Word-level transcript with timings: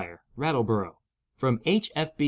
Rattleborough 0.35 0.95
From 1.35 1.61
H.F.B. 1.63 2.15